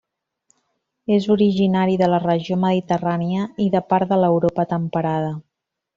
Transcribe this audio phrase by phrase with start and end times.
[1.17, 5.31] És originari de la regió mediterrània i de part de l'Europa temperada.